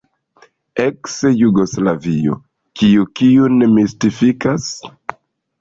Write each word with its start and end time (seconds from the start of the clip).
Eks-Jugoslavio: 0.85 2.39
kiu 2.81 3.07
kiun 3.21 3.63
mistifikas? 3.77 4.67